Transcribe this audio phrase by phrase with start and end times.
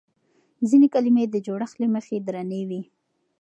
[0.69, 2.81] ځينې کلمې د جوړښت له مخې درنې وي.